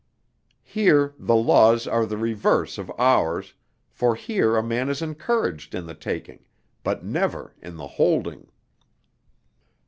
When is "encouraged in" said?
5.03-5.85